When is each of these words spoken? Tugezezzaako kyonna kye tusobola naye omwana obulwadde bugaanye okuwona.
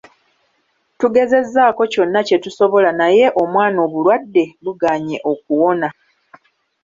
Tugezezzaako 0.99 1.81
kyonna 1.91 2.19
kye 2.27 2.37
tusobola 2.43 2.89
naye 2.99 3.25
omwana 3.41 3.79
obulwadde 3.85 4.43
bugaanye 4.63 5.17
okuwona. 5.31 5.87